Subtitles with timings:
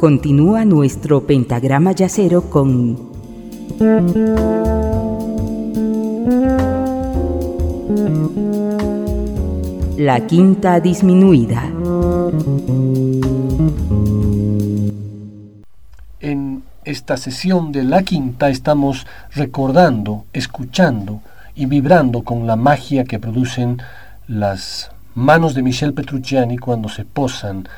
[0.00, 2.96] Continúa nuestro pentagrama yacero con
[9.96, 11.64] la quinta disminuida.
[16.20, 19.04] En esta sesión de la quinta estamos
[19.34, 21.22] recordando, escuchando
[21.56, 23.82] y vibrando con la magia que producen
[24.28, 27.68] las manos de Michel Petrucciani cuando se posan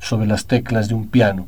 [0.00, 1.46] sobre las teclas de un piano,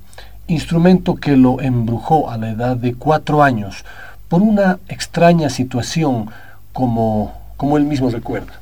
[0.50, 3.84] instrumento que lo embrujó a la edad de cuatro años
[4.28, 6.28] por una extraña situación
[6.73, 8.52] como, como él mismo recuerda.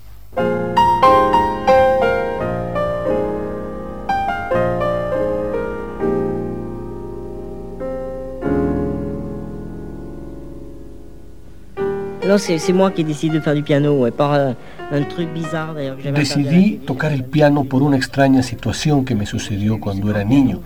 [16.13, 20.61] Decidí tocar el piano por una extraña situación que me sucedió cuando era niño.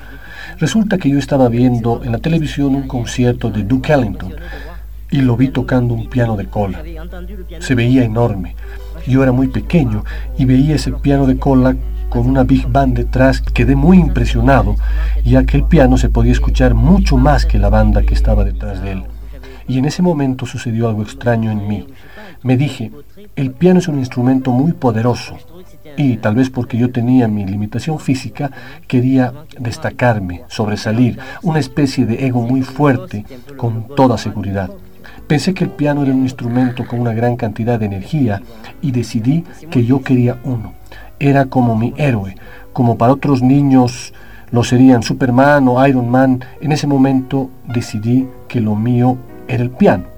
[0.58, 4.34] Resulta que yo estaba viendo en la televisión un concierto de Duke Ellington
[5.10, 6.82] y lo vi tocando un piano de cola.
[7.60, 8.56] Se veía enorme.
[9.06, 10.04] Yo era muy pequeño
[10.38, 11.76] y veía ese piano de cola
[12.08, 13.40] con una big band detrás.
[13.40, 14.76] Quedé muy impresionado,
[15.24, 18.82] ya que el piano se podía escuchar mucho más que la banda que estaba detrás
[18.82, 19.04] de él.
[19.68, 21.86] Y en ese momento sucedió algo extraño en mí.
[22.42, 22.90] Me dije,
[23.36, 25.36] el piano es un instrumento muy poderoso
[25.96, 28.50] y tal vez porque yo tenía mi limitación física,
[28.86, 33.24] quería destacarme, sobresalir, una especie de ego muy fuerte,
[33.56, 34.70] con toda seguridad.
[35.26, 38.42] Pensé que el piano era un instrumento con una gran cantidad de energía
[38.80, 40.74] y decidí que yo quería uno.
[41.18, 42.34] Era como mi héroe,
[42.72, 44.12] como para otros niños
[44.50, 46.44] lo serían Superman o Iron Man.
[46.60, 49.16] En ese momento decidí que lo mío
[49.48, 50.12] era el piano.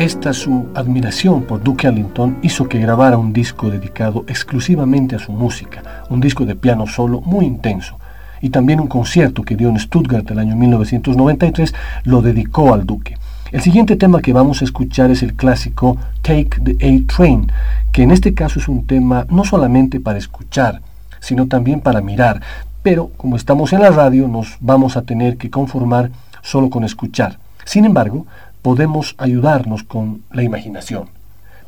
[0.00, 5.30] Esta su admiración por Duke Ellington hizo que grabara un disco dedicado exclusivamente a su
[5.30, 7.98] música, un disco de piano solo muy intenso,
[8.40, 11.74] y también un concierto que dio en Stuttgart el año 1993
[12.04, 13.19] lo dedicó al Duque.
[13.52, 17.50] El siguiente tema que vamos a escuchar es el clásico Take the A-Train,
[17.90, 20.82] que en este caso es un tema no solamente para escuchar,
[21.18, 22.42] sino también para mirar,
[22.84, 26.12] pero como estamos en la radio nos vamos a tener que conformar
[26.42, 27.40] solo con escuchar.
[27.64, 28.24] Sin embargo,
[28.62, 31.08] podemos ayudarnos con la imaginación.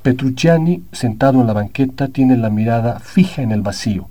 [0.02, 4.06] Petrucciani, sentado en la banqueta, tiene la mirada fija en el vacío.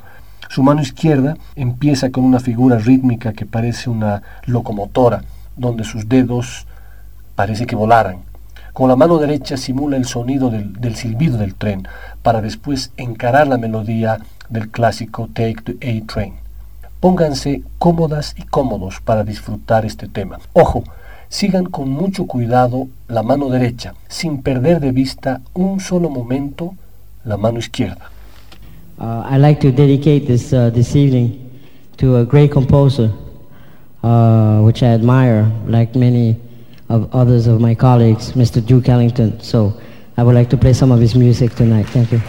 [0.49, 5.23] Su mano izquierda empieza con una figura rítmica que parece una locomotora,
[5.55, 6.67] donde sus dedos
[7.41, 8.17] parece que volaran.
[8.71, 11.87] Con la mano derecha simula el sonido del, silbido del tren,
[12.21, 14.19] para después encarar la melodía
[14.49, 16.35] del clásico Take the A-Train.
[16.99, 20.37] Pónganse cómodas y cómodos para disfrutar este tema.
[20.53, 20.83] Ojo,
[21.29, 26.75] sigan con mucho cuidado la mano derecha, sin perder de vista un solo momento
[27.25, 28.11] la mano izquierda.
[28.99, 31.39] Uh, like to dedicate this, uh, this evening
[31.97, 33.09] to a great composer,
[34.03, 36.37] uh, which I admire, like many
[36.91, 38.65] of others of my colleagues, Mr.
[38.65, 39.39] Duke Ellington.
[39.39, 39.73] So
[40.17, 41.87] I would like to play some of his music tonight.
[41.87, 42.21] Thank you.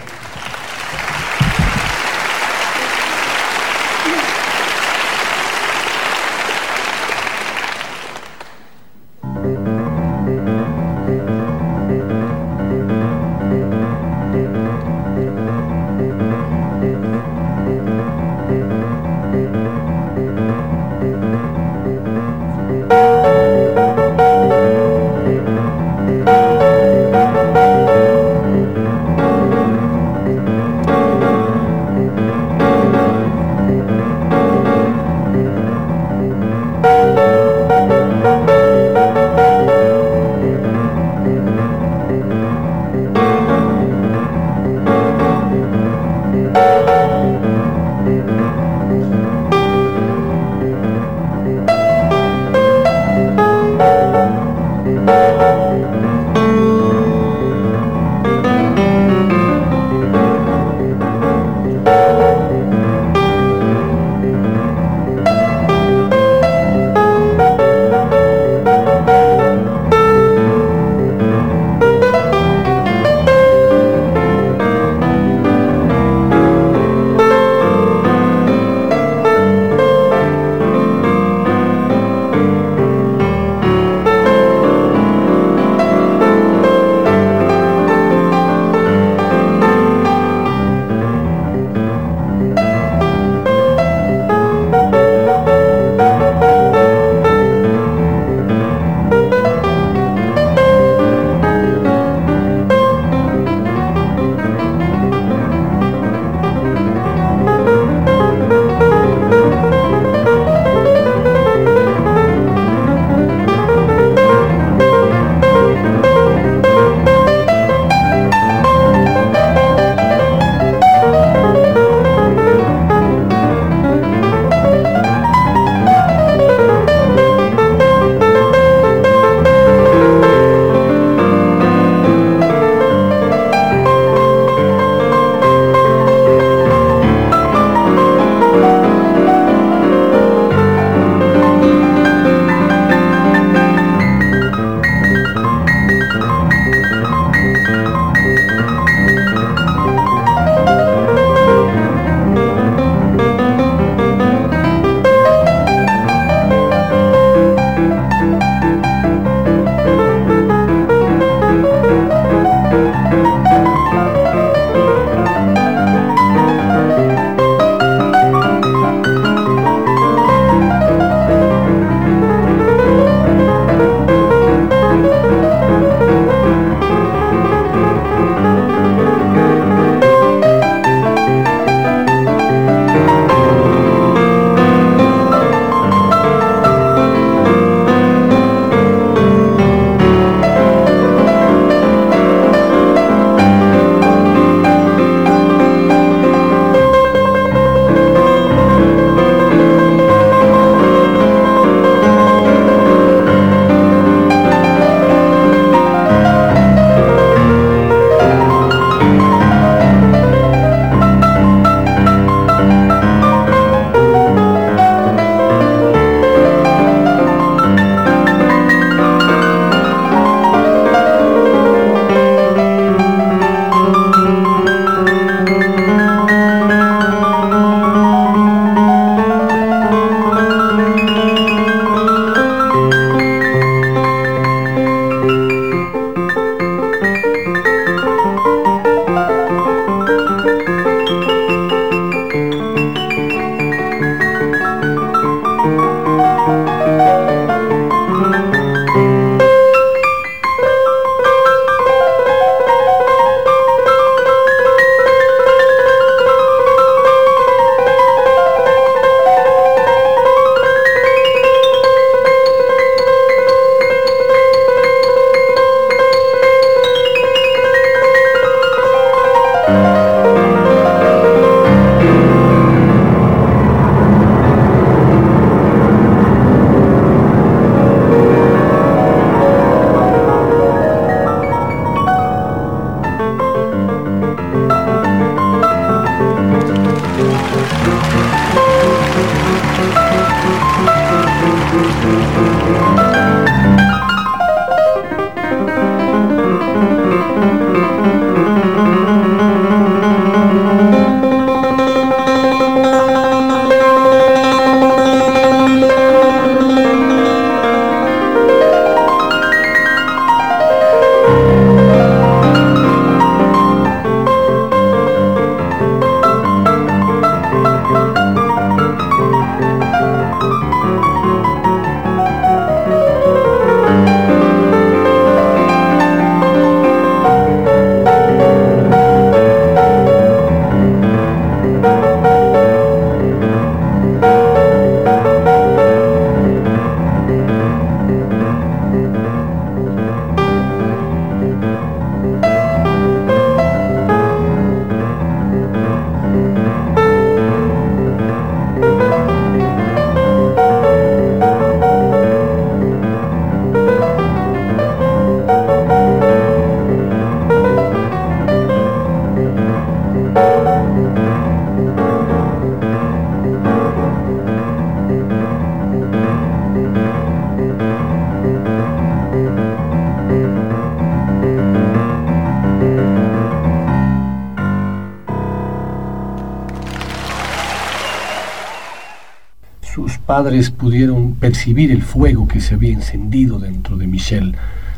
[380.43, 384.57] Padres pudieron percibir el fuego que se había encendido dentro de Michelle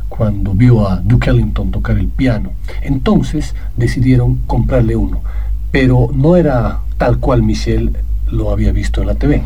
[0.08, 2.52] cuando vio a Duke Ellington tocar el piano.
[2.80, 5.20] Entonces decidieron comprarle uno,
[5.70, 7.92] pero no era tal cual Michelle
[8.30, 9.42] lo había visto en la TV.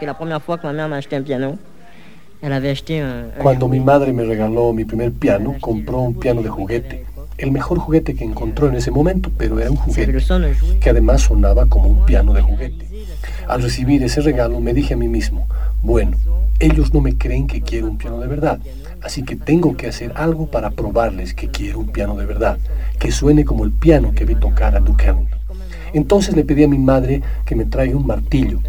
[0.00, 1.58] la primera fois que ma mère m'a acheté un piano,
[3.42, 7.04] cuando mi madre me regaló mi primer piano, compró un piano de juguete.
[7.38, 10.16] El mejor juguete que encontró en ese momento, pero era un juguete
[10.80, 12.86] que además sonaba como un piano de juguete.
[13.48, 15.46] Al recibir ese regalo me dije a mí mismo,
[15.82, 16.16] bueno,
[16.58, 18.58] ellos no me creen que quiero un piano de verdad,
[19.02, 22.58] así que tengo que hacer algo para probarles que quiero un piano de verdad,
[22.98, 25.38] que suene como el piano que vi tocar a Duke Ellington.
[25.92, 28.60] Entonces le pedí a mi madre que me traiga un martillo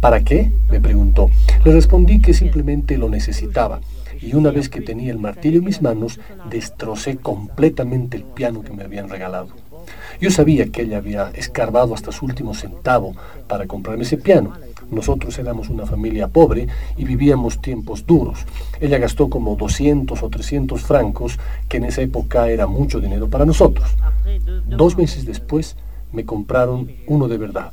[0.00, 0.50] ¿Para qué?
[0.70, 1.28] me preguntó.
[1.62, 3.80] Le respondí que simplemente lo necesitaba.
[4.22, 8.72] Y una vez que tenía el martillo en mis manos, destrocé completamente el piano que
[8.72, 9.48] me habían regalado.
[10.18, 13.14] Yo sabía que ella había escarbado hasta su último centavo
[13.46, 14.54] para comprarme ese piano.
[14.90, 16.66] Nosotros éramos una familia pobre
[16.96, 18.40] y vivíamos tiempos duros.
[18.80, 21.38] Ella gastó como 200 o 300 francos,
[21.68, 23.90] que en esa época era mucho dinero para nosotros.
[24.66, 25.76] Dos meses después
[26.12, 27.72] me compraron uno de verdad,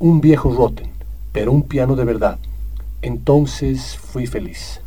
[0.00, 0.99] un viejo Rotten
[1.32, 2.38] pero un piano de verdad.
[3.02, 4.80] Entonces fui feliz.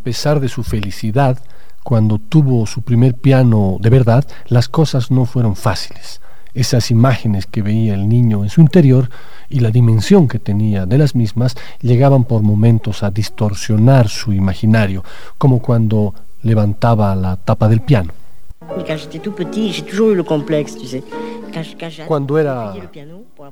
[0.00, 1.38] Pesar de su felicidad,
[1.82, 6.20] cuando tuvo su primer piano de verdad, las cosas no fueron fáciles.
[6.52, 9.08] Esas imágenes que veía el niño en su interior
[9.48, 15.04] y la dimensión que tenía de las mismas llegaban por momentos a distorsionar su imaginario,
[15.38, 18.12] como cuando levantaba la tapa del piano.
[22.06, 22.74] Cuando era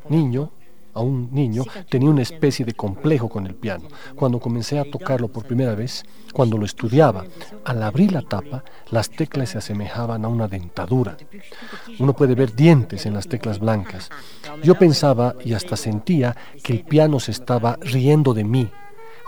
[0.08, 0.50] niño,
[1.00, 3.88] un niño, tenía una especie de complejo con el piano.
[4.14, 7.24] Cuando comencé a tocarlo por primera vez, cuando lo estudiaba,
[7.64, 11.16] al abrir la tapa, las teclas se asemejaban a una dentadura.
[11.98, 14.10] Uno puede ver dientes en las teclas blancas.
[14.62, 18.70] Yo pensaba y hasta sentía que el piano se estaba riendo de mí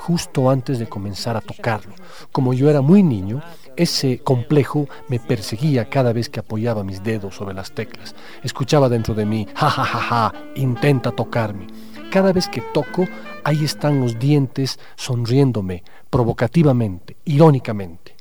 [0.00, 1.94] justo antes de comenzar a tocarlo.
[2.32, 3.42] Como yo era muy niño,
[3.76, 8.14] ese complejo me perseguía cada vez que apoyaba mis dedos sobre las teclas.
[8.42, 11.66] Escuchaba dentro de mí, ja, ja, ja, ja, intenta tocarme.
[12.10, 13.06] Cada vez que toco,
[13.44, 18.16] ahí están los dientes sonriéndome, provocativamente, irónicamente.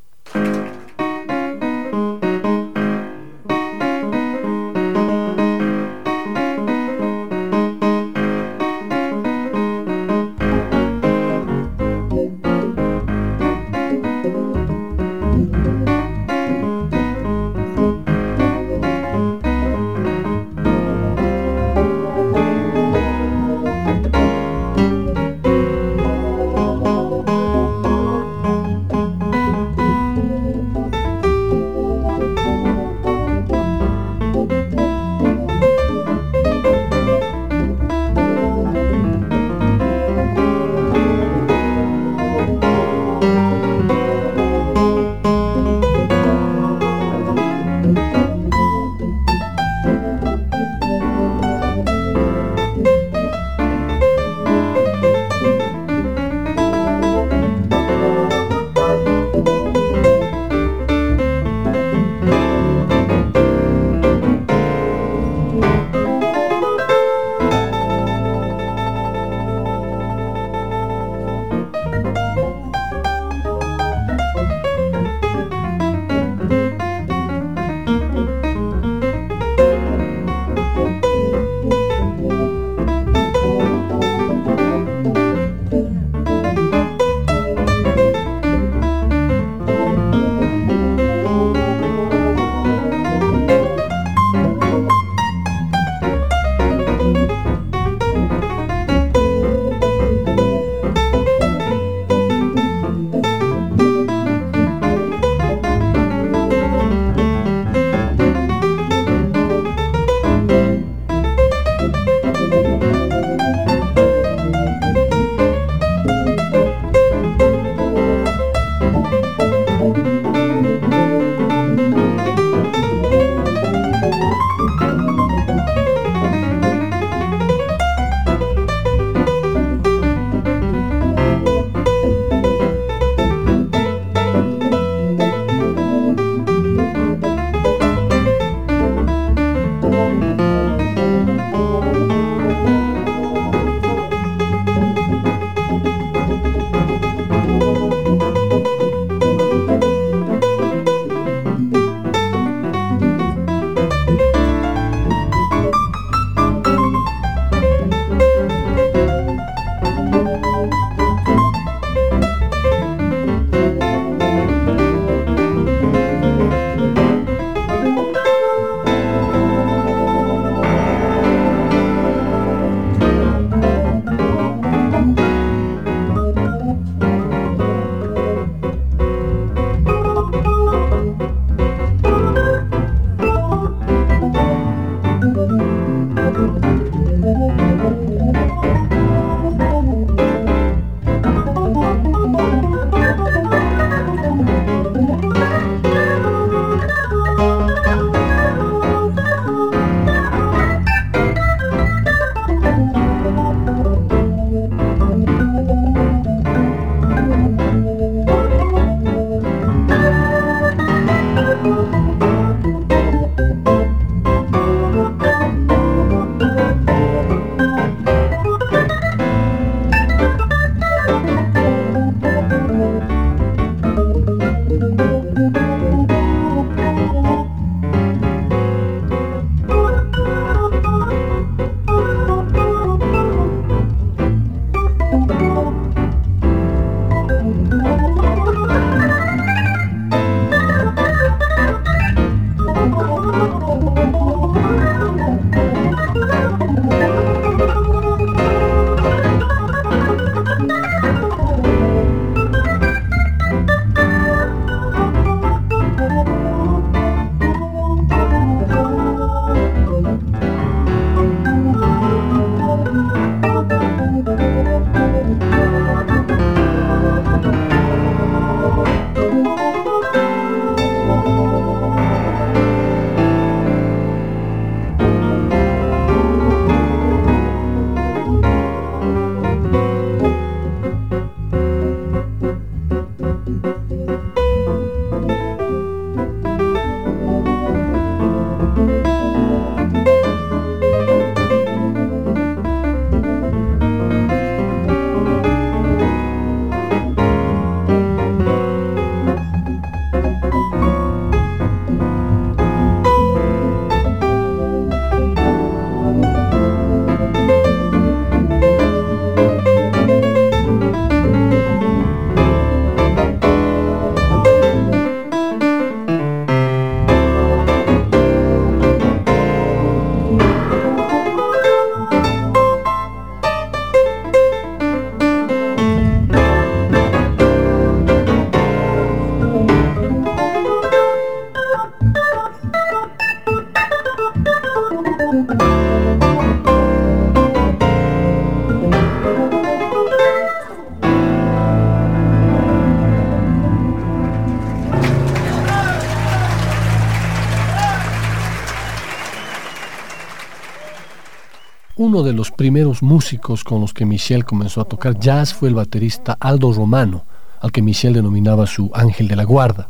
[352.19, 355.75] Uno de los primeros músicos con los que Michel comenzó a tocar jazz fue el
[355.75, 357.23] baterista Aldo Romano,
[357.61, 359.87] al que Michel denominaba su ángel de la guarda,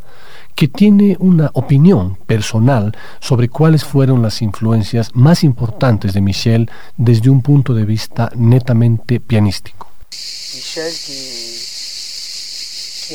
[0.54, 7.32] que tiene una opinión personal sobre cuáles fueron las influencias más importantes de Michel desde
[7.32, 9.88] un punto de vista netamente pianístico.
[10.12, 11.16] Michel qui,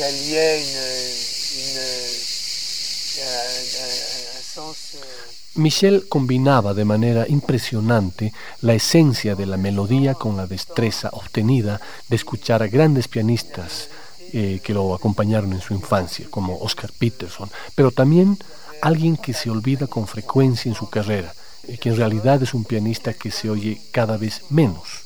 [0.01, 1.14] alliait
[5.55, 12.15] Michel combinaba de manera impresionante la esencia de la melodía con la destreza obtenida de
[12.15, 13.89] escuchar a grandes pianistas
[14.33, 18.37] eh, que lo acompañaron en su infancia, como Oscar Peterson, pero también
[18.81, 21.33] alguien que se olvida con frecuencia en su carrera,
[21.67, 25.05] y que en realidad es un pianista que se oye cada vez menos.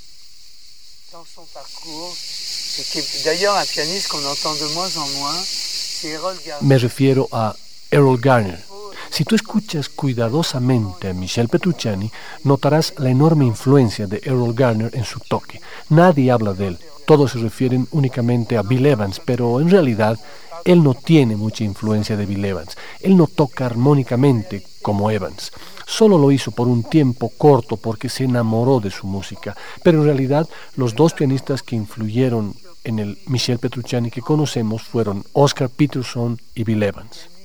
[6.62, 7.56] Me refiero a
[7.92, 8.69] Errol Garner,
[9.10, 12.12] si tú escuchas cuidadosamente a Michel Petrucciani,
[12.43, 15.62] notarás la enorme influencia de Errol Garner en su toque.
[15.89, 20.19] Nadie habla de él, todos se refieren únicamente a Bill Evans, pero en realidad
[20.65, 22.78] él no tiene mucha influencia de Bill Evans.
[23.02, 25.52] Él no toca armónicamente como Evans.
[25.88, 29.58] Solo lo hizo por un tiempo corto porque se enamoró de su música.
[29.84, 35.24] Pero en realidad los dos pianistas que influyeron en el Michel Petrucciani que conocemos fueron
[35.34, 37.38] Oscar Peterson y Bill Evans.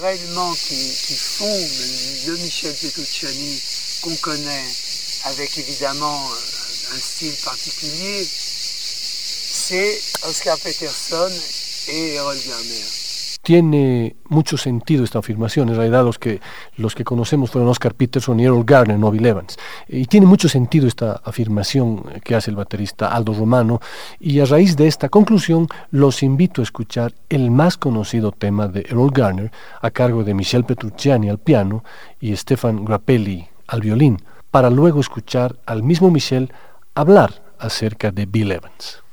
[0.00, 1.68] Réellement qui, font
[2.26, 3.60] le Michel Petrucciani
[4.02, 4.64] qu'on connaît,
[5.24, 6.30] avec évidemment
[6.94, 8.28] un style particulier,
[9.50, 11.32] c'est Oscar Peterson
[11.88, 13.07] et Errol Garner.
[13.48, 15.70] Tiene mucho sentido esta afirmación.
[15.70, 16.38] En realidad los que,
[16.76, 19.56] los que conocemos fueron Oscar Peterson y Errol Garner, no Bill Evans.
[19.88, 23.80] Y tiene mucho sentido esta afirmación que hace el baterista Aldo Romano.
[24.20, 28.80] Y a raíz de esta conclusión los invito a escuchar el más conocido tema de
[28.80, 31.82] Errol Garner a cargo de Michel Petrucciani al piano
[32.20, 34.18] y Stefan Grappelli al violín,
[34.50, 36.52] para luego escuchar al mismo Michel
[36.94, 39.07] hablar acerca de Bill Evans.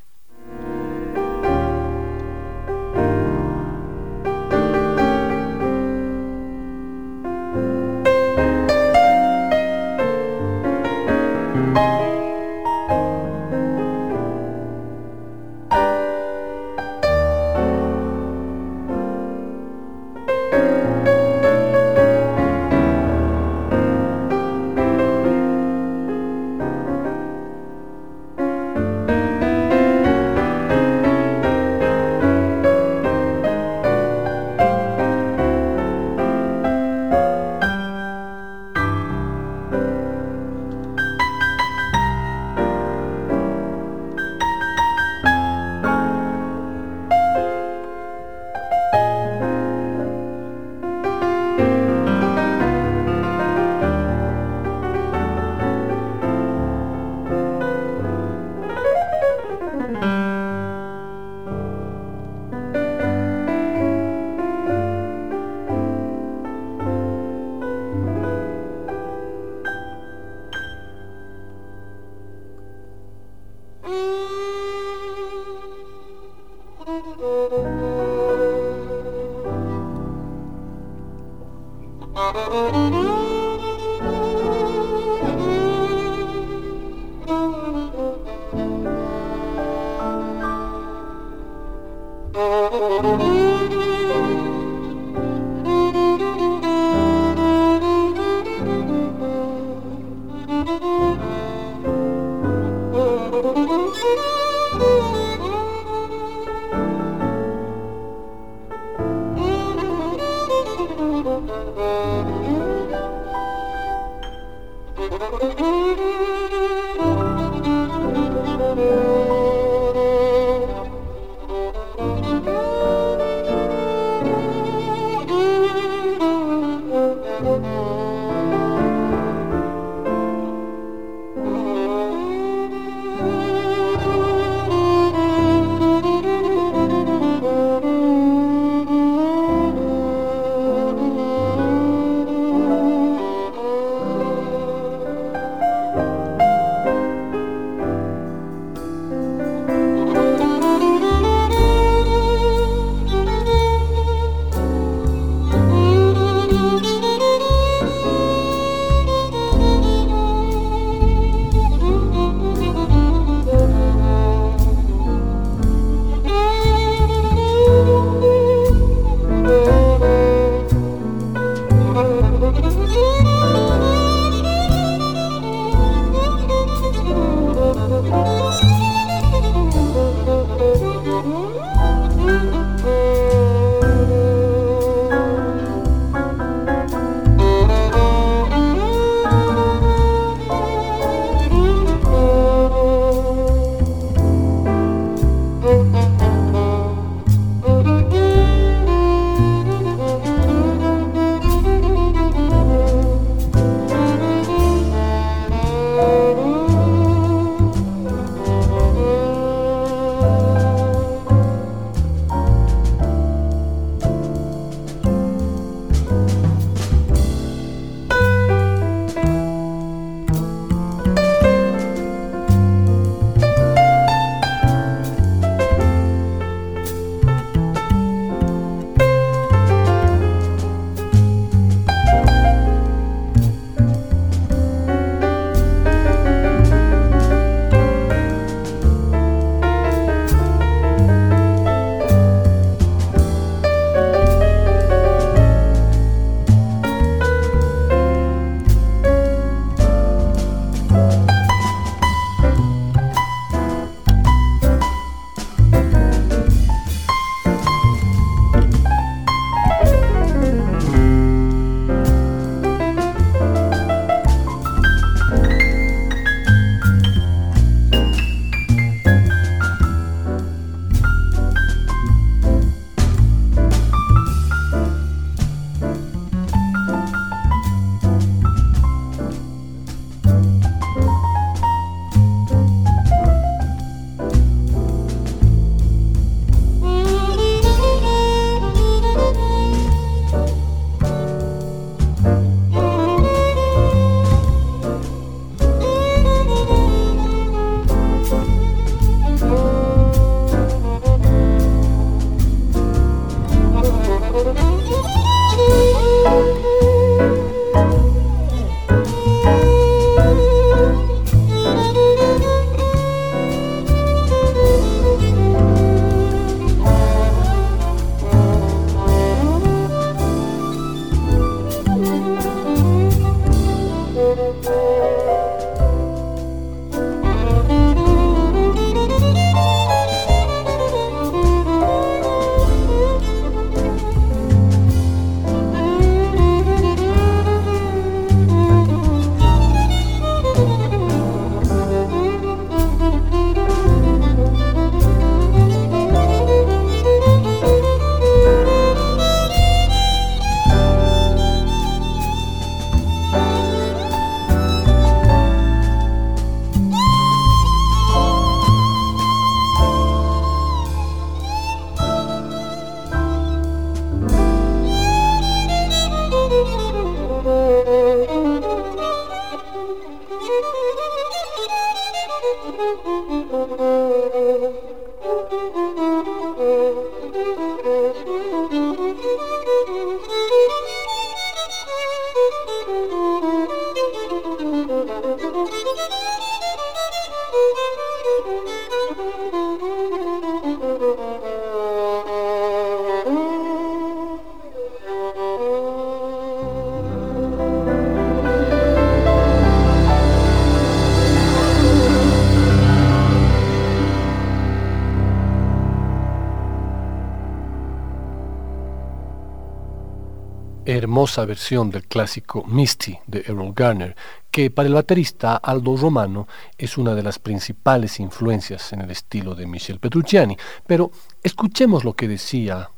[411.45, 414.15] Versión del clásico Misty de Errol Garner,
[414.51, 419.55] que para el baterista Aldo Romano es una de las principales influencias en el estilo
[419.55, 420.55] de Michel Petrucciani.
[420.87, 421.11] Pero
[421.43, 422.89] escuchemos lo que decía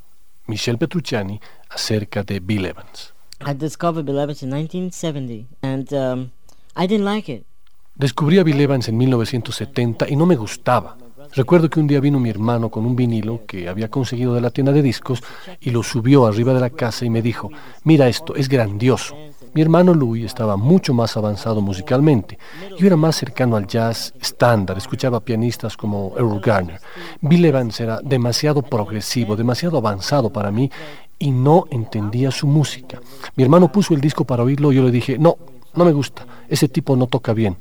[0.45, 3.13] Michel Petrucciani acerca de Bill Evans.
[3.45, 6.31] I discovered Bill Evans in 1970 and um,
[6.75, 7.45] I didn't like it.
[7.95, 10.97] Descubrí a Bill Evans en 1970 y no me gustaba.
[11.33, 14.49] Recuerdo que un día vino mi hermano con un vinilo que había conseguido de la
[14.49, 15.23] tienda de discos
[15.59, 17.51] y lo subió arriba de la casa y me dijo,
[17.83, 19.15] mira esto, es grandioso.
[19.53, 22.37] Mi hermano Louis estaba mucho más avanzado musicalmente.
[22.77, 26.79] Yo era más cercano al jazz estándar, escuchaba pianistas como Earl Garner.
[27.21, 30.69] Bill Evans era demasiado progresivo, demasiado avanzado para mí
[31.17, 32.99] y no entendía su música.
[33.35, 35.37] Mi hermano puso el disco para oírlo y yo le dije, no,
[35.73, 37.57] no me gusta, ese tipo no toca bien.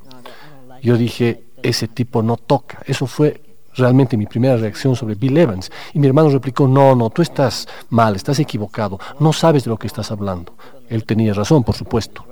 [0.82, 2.82] Yo dije, ese tipo no toca.
[2.84, 3.45] Eso fue
[3.76, 5.70] realmente mi primera reacción sobre Bill Evans.
[5.94, 9.78] Y mi hermano replicó, no, no, tú estás mal, estás equivocado, no sabes de lo
[9.78, 10.54] que estás hablando.
[10.88, 12.24] Él tenía razón, por supuesto.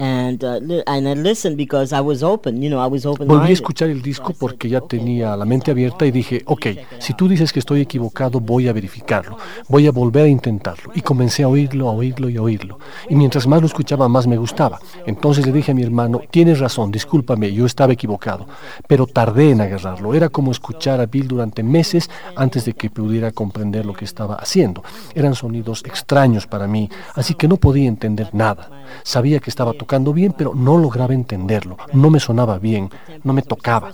[0.00, 3.48] And, uh, and I listened because I was open, you know, I was open Volví
[3.48, 6.66] a escuchar el disco porque ya tenía la mente abierta y dije, ok,
[7.00, 9.38] si tú dices que estoy equivocado, voy a verificarlo,
[9.68, 10.92] voy a volver a intentarlo.
[10.94, 12.78] Y comencé a oírlo, a oírlo y a oírlo.
[13.08, 14.78] Y mientras más lo escuchaba, más me gustaba.
[15.04, 18.46] Entonces le dije a mi hermano, tienes razón, discúlpame, yo estaba equivocado.
[18.86, 20.14] Pero tardé en agarrarlo.
[20.14, 24.36] Era como escuchar a Bill durante meses antes de que pudiera comprender lo que estaba
[24.36, 24.84] haciendo.
[25.16, 28.70] Eran sonidos extraños para mí, así que no podía entender nada.
[29.02, 31.76] Sabía que estaba tocando bien, pero no lograba entenderlo.
[31.92, 32.90] No me sonaba bien,
[33.24, 33.90] no me tocaba.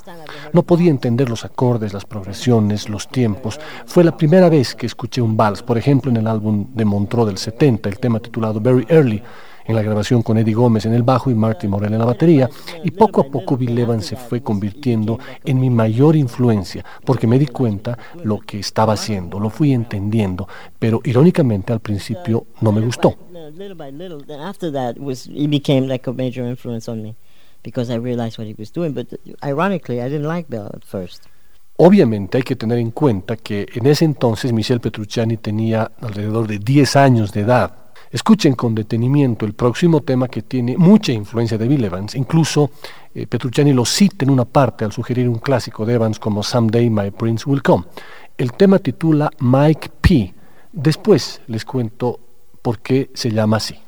[0.52, 3.60] No podía entender los acordes, las progresiones, los tiempos.
[3.86, 7.26] Fue la primera vez que escuché un vals, por ejemplo en el álbum de Montreux
[7.26, 9.22] del 70, el tema titulado Very Early,
[9.66, 12.50] en la grabación con Eddie Gómez en el bajo y Marty Morell en la batería,
[12.82, 17.38] y poco a poco Bill Evans se fue convirtiendo en mi mayor influencia, porque me
[17.38, 20.46] di cuenta lo que estaba haciendo, lo fui entendiendo,
[20.78, 23.14] pero irónicamente al principio no me gustó.
[23.50, 27.14] Little by little, then after that, was he became like a major influence on me
[27.62, 28.92] because I realized what he was doing.
[28.92, 29.08] But
[29.42, 31.22] ironically, I didn't like Bell at first.
[31.76, 36.60] Obviamente hay que tener en cuenta que en ese entonces Michel Petrucciani tenía alrededor de
[36.60, 37.74] 10 años de edad.
[38.12, 42.14] Escuchen con detenimiento el próximo tema que tiene mucha influencia de Bill Evans.
[42.14, 42.70] Incluso
[43.12, 46.88] eh, Petrucciani lo cita en una parte al sugerir un clásico de Evans como Someday
[46.90, 47.86] My Prince Will Come.
[48.38, 50.32] El tema titula Mike P.
[50.72, 52.20] Después les cuento
[52.64, 53.83] por qué se llama así.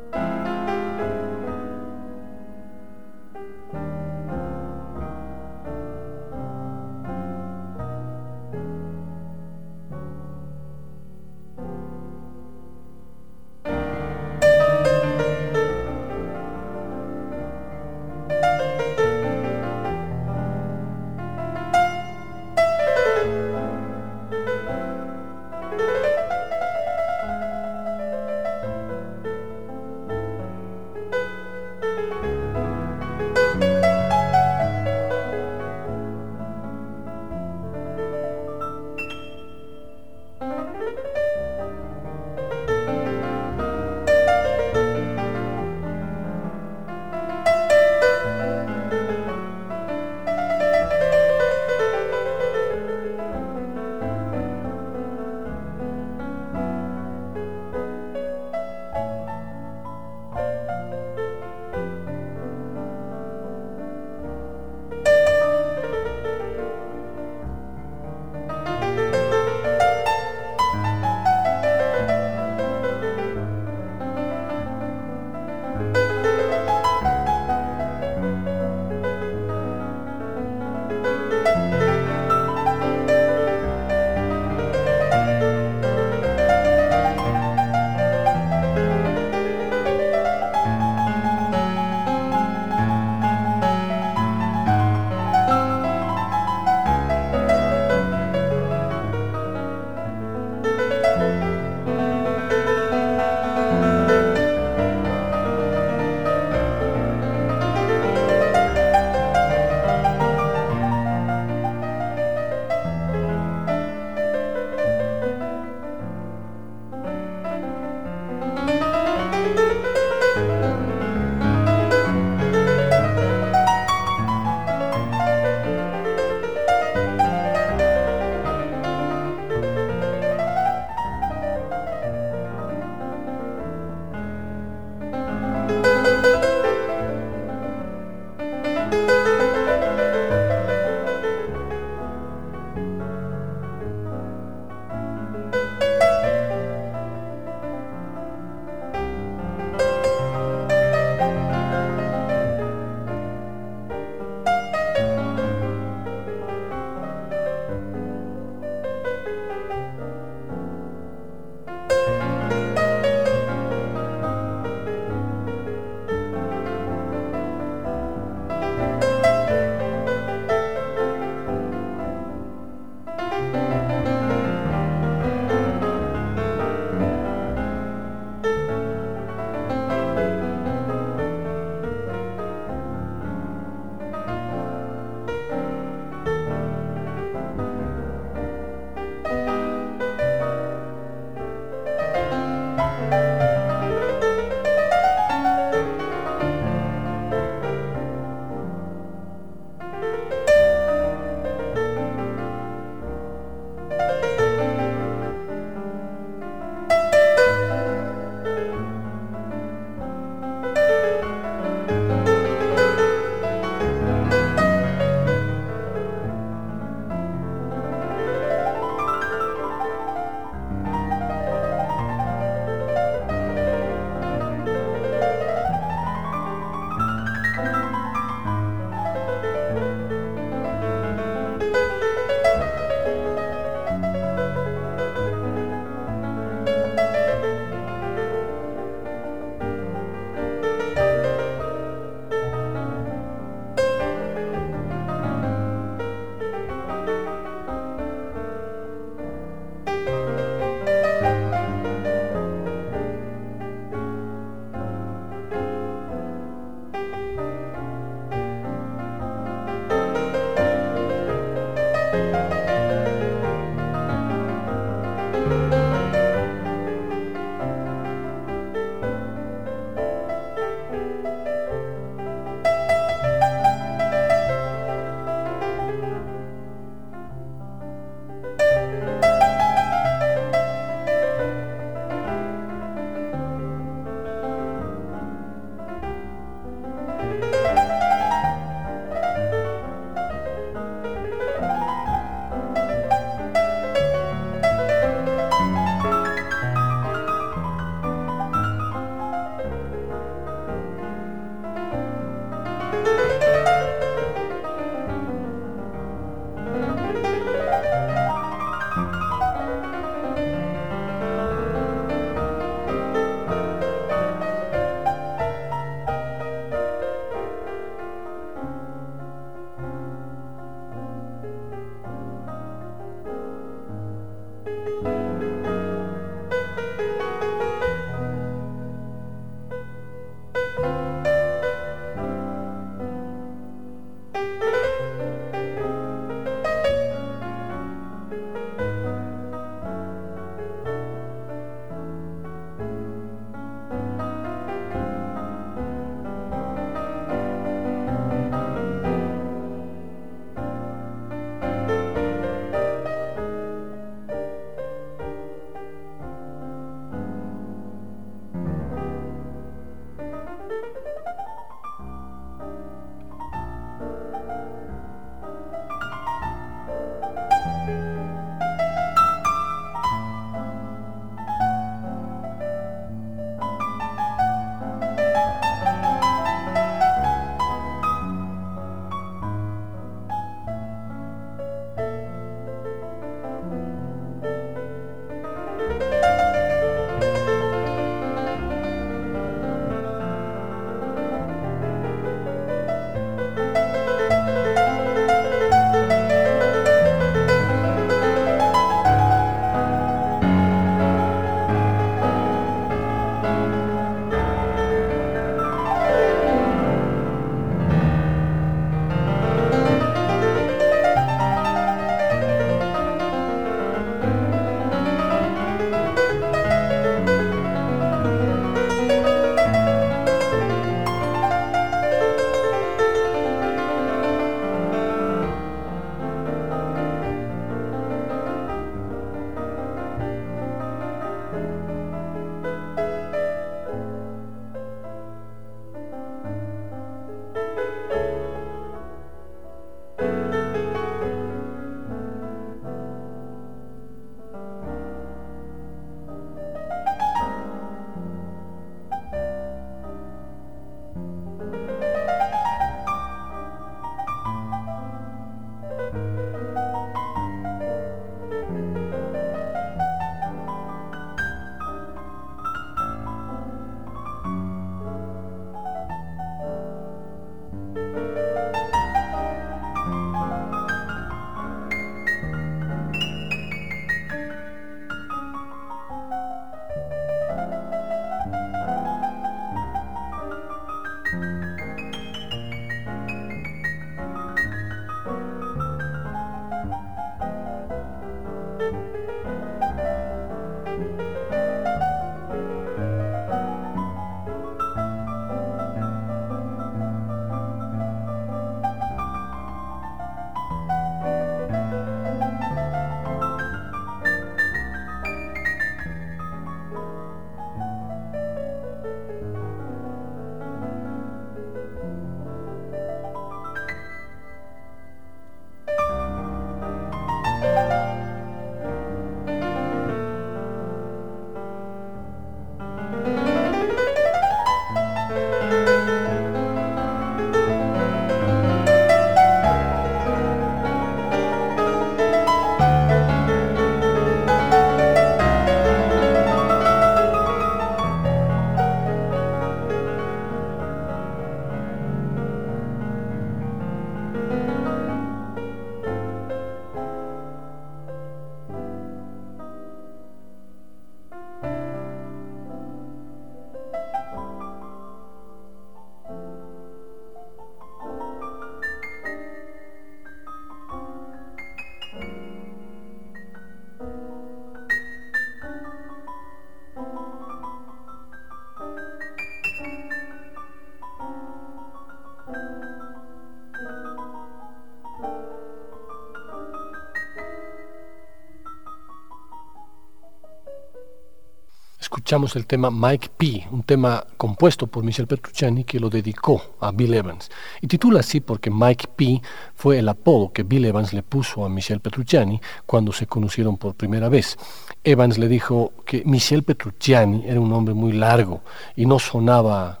[582.30, 586.92] Escuchamos el tema Mike P., un tema compuesto por Michel Petrucciani que lo dedicó a
[586.92, 587.50] Bill Evans.
[587.80, 589.42] Y titula así porque Mike P.
[589.74, 593.96] fue el apodo que Bill Evans le puso a Michel Petrucciani cuando se conocieron por
[593.96, 594.56] primera vez.
[595.02, 598.60] Evans le dijo que Michel Petrucciani era un hombre muy largo
[598.94, 600.00] y no sonaba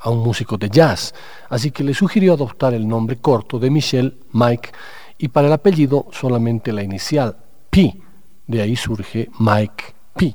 [0.00, 1.14] a un músico de jazz,
[1.50, 4.70] así que le sugirió adoptar el nombre corto de Michel, Mike,
[5.18, 7.36] y para el apellido solamente la inicial,
[7.68, 8.00] P.
[8.46, 10.34] De ahí surge Mike P.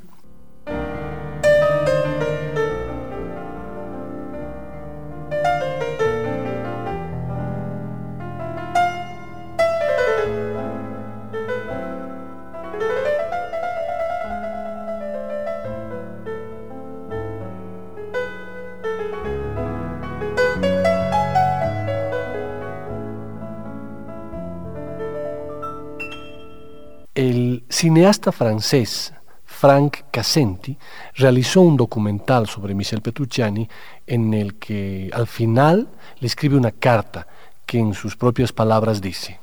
[28.12, 29.14] cineasta francés
[29.46, 30.76] Frank Cassenti
[31.16, 33.70] realizó un documental sobre Michel Petrucciani
[34.06, 35.88] en el que al final
[36.20, 37.26] le escribe una carta
[37.66, 39.40] que en sus propias palabras dice,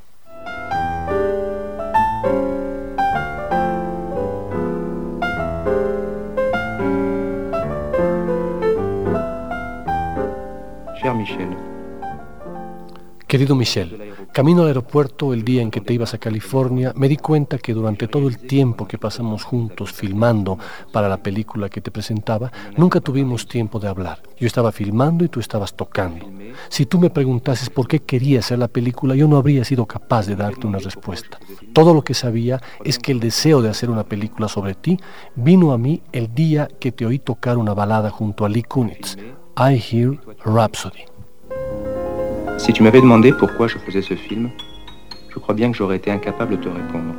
[11.01, 11.57] Cher Michel,
[13.25, 17.17] Querido Michel, camino al aeropuerto el día en que te ibas a California, me di
[17.17, 20.57] cuenta que durante todo el tiempo que pasamos juntos filmando
[20.91, 24.21] para la película que te presentaba, nunca tuvimos tiempo de hablar.
[24.37, 26.25] Yo estaba filmando y tú estabas tocando.
[26.69, 30.27] Si tú me preguntases por qué quería hacer la película, yo no habría sido capaz
[30.27, 31.39] de darte una respuesta.
[31.73, 34.99] Todo lo que sabía es que el deseo de hacer una película sobre ti
[35.35, 39.17] vino a mí el día que te oí tocar una balada junto a Lee Kunitz,
[39.57, 41.18] I Hear Rhapsody.
[42.59, 44.49] Si tu m'avais demandé pourquoi je faisais ce film,
[45.29, 47.15] je crois bien que j'aurais été incapable de te répondre.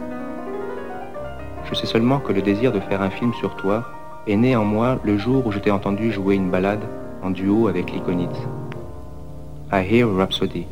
[1.64, 3.86] Je sais seulement que le désir de faire un film sur toi
[4.26, 6.82] est né en moi le jour où je t'ai entendu jouer une balade
[7.22, 8.28] en duo avec l'Iconite.
[9.72, 10.66] I Hear Rhapsody.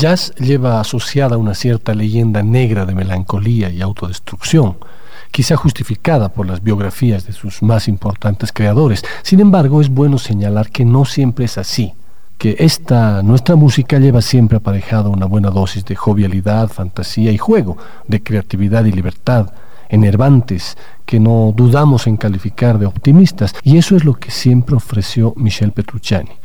[0.00, 4.78] Jazz lleva asociada una cierta leyenda negra de melancolía y autodestrucción,
[5.30, 9.04] quizá justificada por las biografías de sus más importantes creadores.
[9.22, 11.92] Sin embargo, es bueno señalar que no siempre es así,
[12.38, 17.76] que esta nuestra música lleva siempre aparejado una buena dosis de jovialidad, fantasía y juego,
[18.08, 19.52] de creatividad y libertad,
[19.90, 25.34] enervantes que no dudamos en calificar de optimistas, y eso es lo que siempre ofreció
[25.36, 26.39] Michel Petrucciani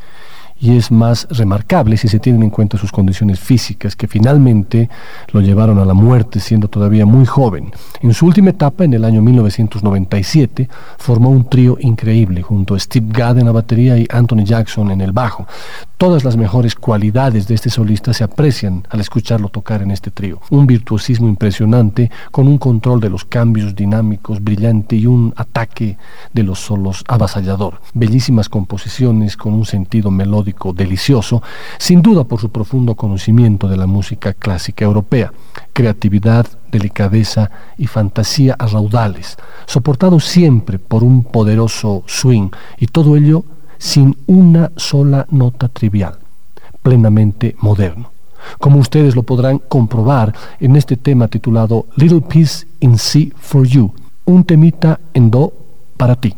[0.60, 4.88] y es más remarcable si se tienen en cuenta sus condiciones físicas que finalmente
[5.32, 7.70] lo llevaron a la muerte siendo todavía muy joven.
[8.00, 13.06] En su última etapa, en el año 1997, formó un trío increíble junto a Steve
[13.10, 15.46] Gadd en la batería y Anthony Jackson en el bajo.
[15.98, 20.40] Todas las mejores cualidades de este solista se aprecian al escucharlo tocar en este trío.
[20.50, 25.96] Un virtuosismo impresionante con un control de los cambios dinámicos brillante y un ataque
[26.34, 27.80] de los solos avasallador.
[27.94, 31.42] Bellísimas composiciones con un sentido melódico delicioso,
[31.78, 35.32] sin duda por su profundo conocimiento de la música clásica europea.
[35.72, 39.36] Creatividad, delicadeza y fantasía a raudales,
[39.66, 43.44] soportado siempre por un poderoso swing y todo ello
[43.78, 46.18] sin una sola nota trivial,
[46.82, 48.10] plenamente moderno,
[48.58, 53.92] como ustedes lo podrán comprobar en este tema titulado Little Piece in C for You,
[54.24, 55.52] un temita en Do
[55.96, 56.34] para ti.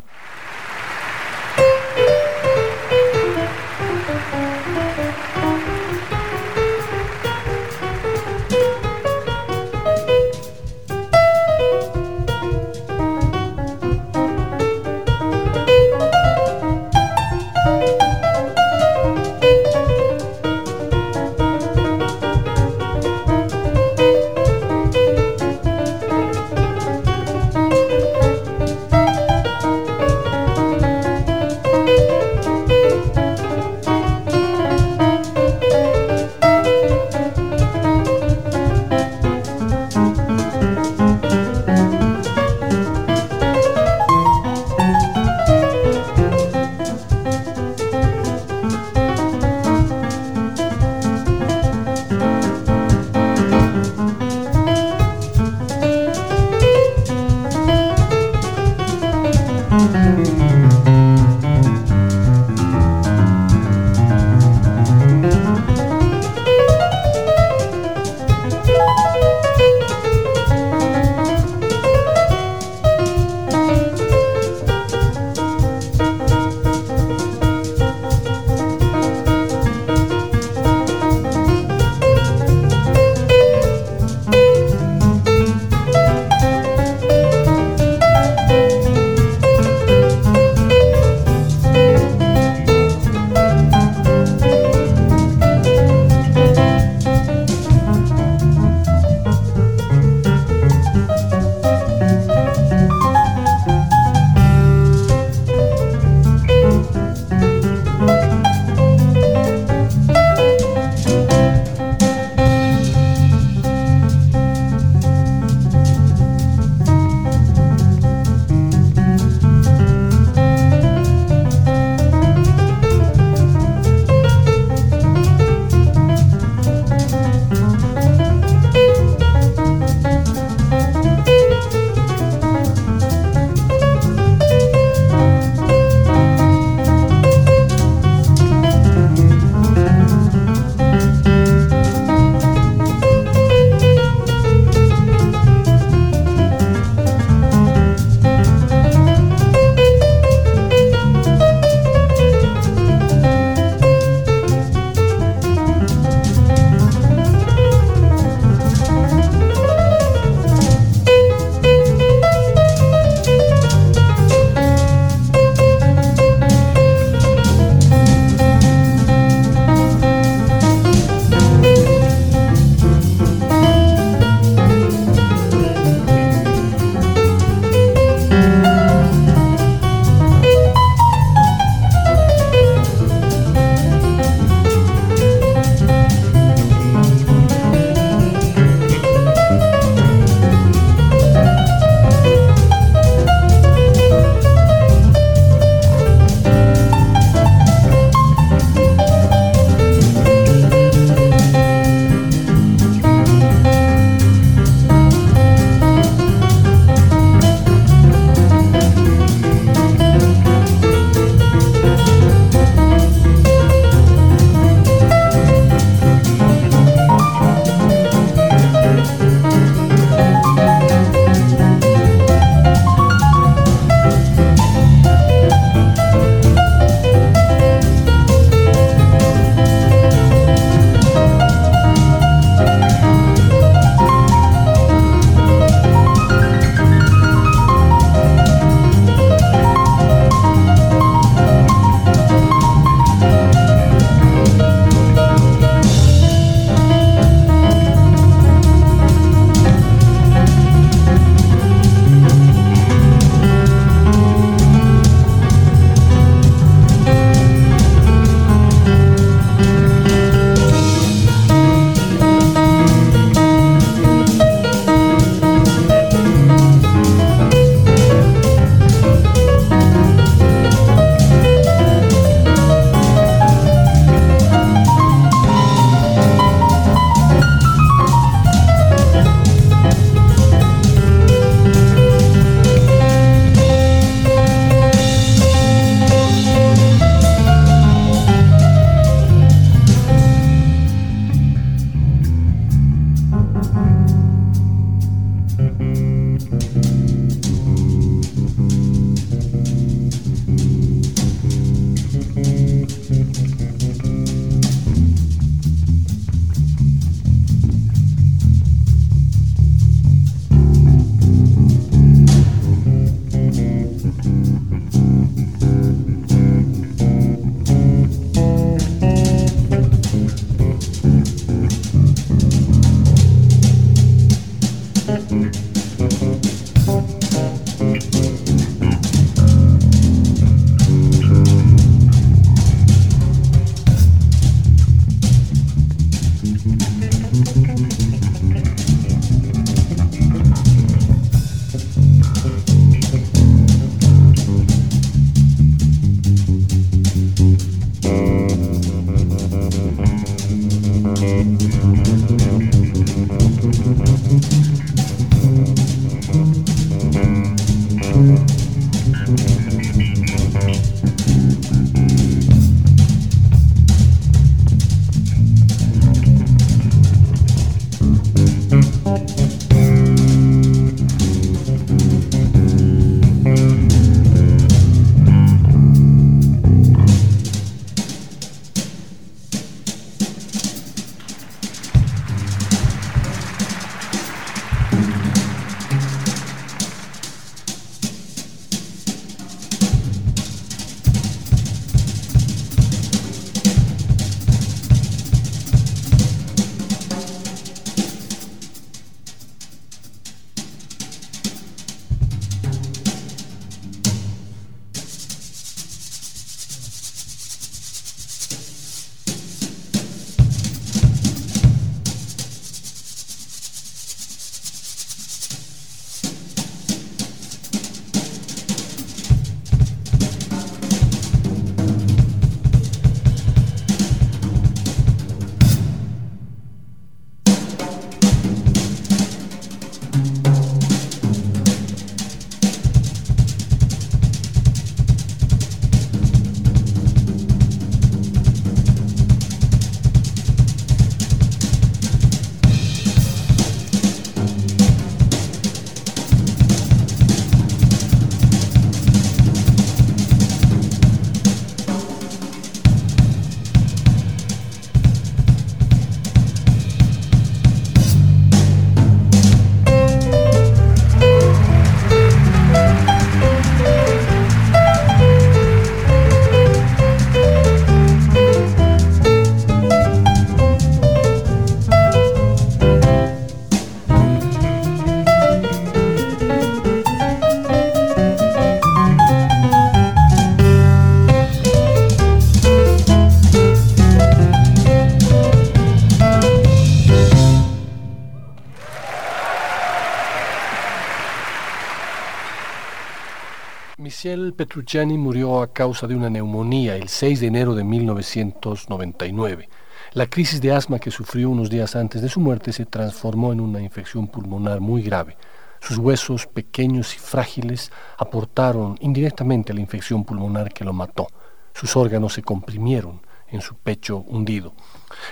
[494.58, 499.68] Petrucciani murió a causa de una neumonía el 6 de enero de 1999.
[500.14, 503.60] La crisis de asma que sufrió unos días antes de su muerte se transformó en
[503.60, 505.36] una infección pulmonar muy grave.
[505.80, 511.28] Sus huesos pequeños y frágiles aportaron indirectamente a la infección pulmonar que lo mató.
[511.72, 513.20] Sus órganos se comprimieron
[513.52, 514.72] en su pecho hundido.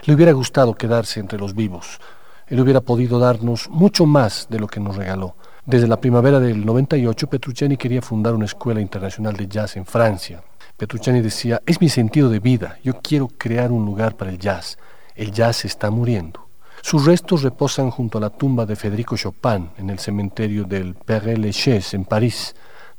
[0.04, 1.98] Le hubiera gustado quedarse entre los vivos.
[2.46, 5.34] Él hubiera podido darnos mucho más de lo que nos regaló.
[5.66, 10.40] Desde la primavera del 98, Petrucciani quería fundar una escuela internacional de jazz en Francia.
[10.76, 14.78] Petrucciani decía, es mi sentido de vida, yo quiero crear un lugar para el jazz.
[15.16, 16.46] El jazz está muriendo.
[16.82, 21.36] Sus restos reposan junto a la tumba de Federico Chopin en el cementerio del Père
[21.36, 22.54] Lachaise en París.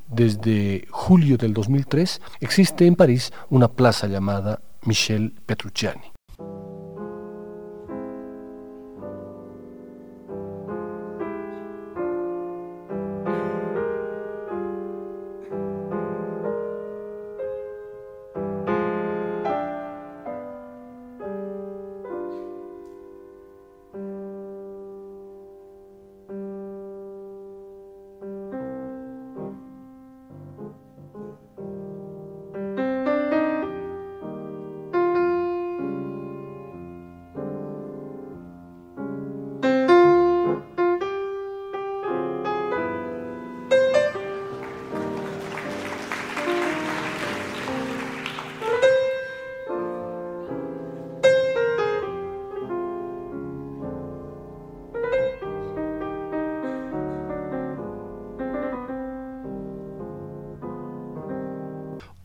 [0.09, 6.16] Desde julio del 2003 existe en París una plaza llamada Michel Petrucciani.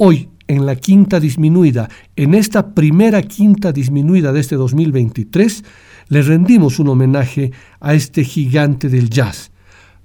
[0.05, 5.62] Hoy, en la quinta disminuida, en esta primera quinta disminuida de este 2023,
[6.09, 9.53] le rendimos un homenaje a este gigante del jazz.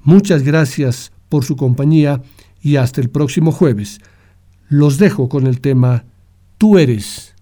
[0.04, 2.22] Muchas gracias por su compañía
[2.62, 4.00] y hasta el próximo jueves.
[4.70, 6.06] Los dejo con el tema
[6.60, 7.34] Tú eres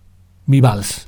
[0.45, 1.08] mi vals.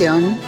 [0.00, 0.43] Una